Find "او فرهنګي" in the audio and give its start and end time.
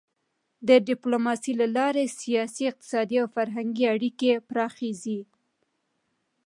3.21-3.85